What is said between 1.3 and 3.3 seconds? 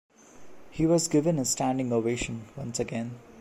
a standing ovation once again.